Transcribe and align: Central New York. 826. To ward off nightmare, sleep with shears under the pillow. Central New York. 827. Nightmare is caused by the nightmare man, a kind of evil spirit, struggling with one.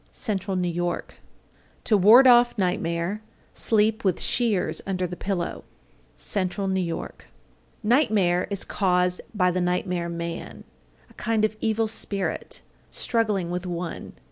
Central 0.11 0.57
New 0.57 0.65
York. 0.67 1.19
826. 1.85 1.89
To 1.89 1.97
ward 1.97 2.25
off 2.25 2.57
nightmare, 2.57 3.21
sleep 3.53 4.03
with 4.03 4.19
shears 4.19 4.81
under 4.87 5.05
the 5.05 5.15
pillow. 5.15 5.63
Central 6.17 6.67
New 6.67 6.81
York. 6.81 7.25
827. 7.85 7.87
Nightmare 7.87 8.47
is 8.49 8.63
caused 8.65 9.21
by 9.35 9.51
the 9.51 9.61
nightmare 9.61 10.09
man, 10.09 10.63
a 11.07 11.13
kind 11.13 11.45
of 11.45 11.55
evil 11.61 11.85
spirit, 11.85 12.63
struggling 12.89 13.51
with 13.51 13.67
one. 13.67 14.13